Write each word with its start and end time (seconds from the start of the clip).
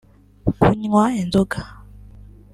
kunywa 0.61 1.03
inzoga 1.21 1.59